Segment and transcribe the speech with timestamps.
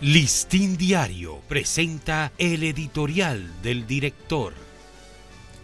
[0.00, 4.52] Listín Diario presenta el editorial del director.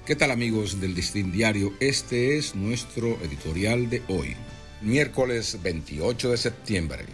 [0.06, 1.74] ¿Qué tal amigos del Listín Diario?
[1.80, 4.36] Este es nuestro editorial de hoy,
[4.82, 7.04] miércoles 28 de septiembre.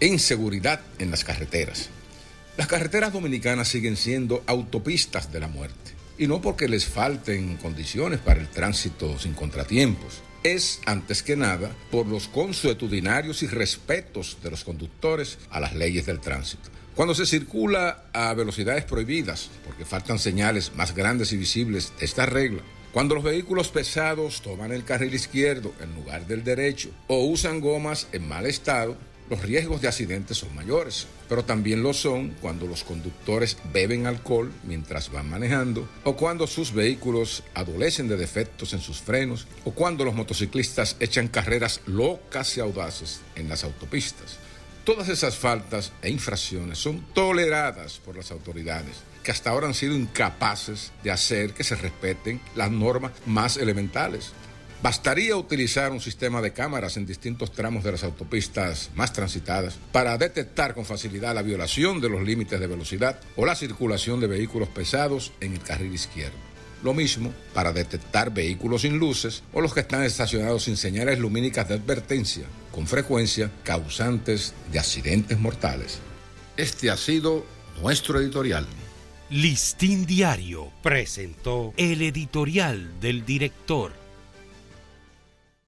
[0.00, 1.90] Inseguridad en las carreteras.
[2.56, 8.20] Las carreteras dominicanas siguen siendo autopistas de la muerte, y no porque les falten condiciones
[8.20, 14.50] para el tránsito sin contratiempos es, antes que nada, por los consuetudinarios y respetos de
[14.50, 16.70] los conductores a las leyes del tránsito.
[16.94, 22.26] Cuando se circula a velocidades prohibidas, porque faltan señales más grandes y visibles de esta
[22.26, 22.62] regla,
[22.92, 28.08] cuando los vehículos pesados toman el carril izquierdo en lugar del derecho o usan gomas
[28.12, 28.96] en mal estado,
[29.30, 34.52] los riesgos de accidentes son mayores, pero también lo son cuando los conductores beben alcohol
[34.64, 40.04] mientras van manejando, o cuando sus vehículos adolecen de defectos en sus frenos, o cuando
[40.04, 44.38] los motociclistas echan carreras locas y audaces en las autopistas.
[44.84, 49.94] Todas esas faltas e infracciones son toleradas por las autoridades, que hasta ahora han sido
[49.94, 54.32] incapaces de hacer que se respeten las normas más elementales.
[54.80, 60.16] Bastaría utilizar un sistema de cámaras en distintos tramos de las autopistas más transitadas para
[60.16, 64.68] detectar con facilidad la violación de los límites de velocidad o la circulación de vehículos
[64.68, 66.36] pesados en el carril izquierdo.
[66.84, 71.68] Lo mismo para detectar vehículos sin luces o los que están estacionados sin señales lumínicas
[71.68, 75.98] de advertencia, con frecuencia causantes de accidentes mortales.
[76.56, 77.44] Este ha sido
[77.82, 78.64] nuestro editorial.
[79.30, 84.07] Listín Diario presentó el editorial del director.